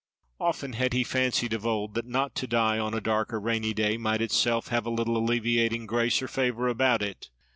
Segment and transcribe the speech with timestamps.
[0.39, 3.71] Often had he fancied of old that not to die on a dark or rainy
[3.71, 7.29] day might itself have a little alleviating grace or favour about it.